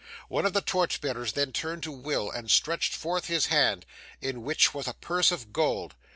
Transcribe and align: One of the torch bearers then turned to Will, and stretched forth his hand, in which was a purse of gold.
One 0.29 0.47
of 0.47 0.53
the 0.53 0.61
torch 0.61 0.99
bearers 0.99 1.33
then 1.33 1.51
turned 1.53 1.83
to 1.83 1.91
Will, 1.91 2.31
and 2.31 2.49
stretched 2.49 2.95
forth 2.95 3.25
his 3.25 3.45
hand, 3.53 3.85
in 4.19 4.41
which 4.41 4.73
was 4.73 4.87
a 4.87 4.95
purse 4.95 5.31
of 5.31 5.53
gold. 5.53 5.93